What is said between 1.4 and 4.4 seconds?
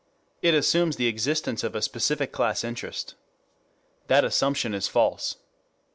of a specific class interest. That